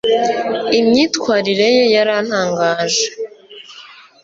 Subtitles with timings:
[0.79, 3.05] imyitwarire ye yarantangaje